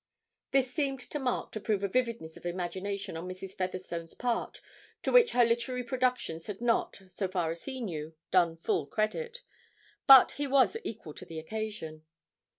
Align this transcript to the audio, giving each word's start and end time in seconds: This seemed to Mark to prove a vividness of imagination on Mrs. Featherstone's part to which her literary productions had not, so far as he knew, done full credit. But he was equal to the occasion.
This 0.49 0.73
seemed 0.73 0.99
to 1.01 1.19
Mark 1.19 1.51
to 1.51 1.59
prove 1.59 1.83
a 1.83 1.87
vividness 1.87 2.35
of 2.35 2.43
imagination 2.43 3.15
on 3.15 3.29
Mrs. 3.29 3.53
Featherstone's 3.53 4.15
part 4.15 4.59
to 5.03 5.11
which 5.11 5.33
her 5.33 5.45
literary 5.45 5.83
productions 5.83 6.47
had 6.47 6.59
not, 6.59 7.03
so 7.07 7.27
far 7.27 7.51
as 7.51 7.65
he 7.65 7.79
knew, 7.81 8.15
done 8.31 8.57
full 8.57 8.87
credit. 8.87 9.43
But 10.07 10.31
he 10.31 10.47
was 10.47 10.75
equal 10.83 11.13
to 11.13 11.25
the 11.25 11.37
occasion. 11.37 12.03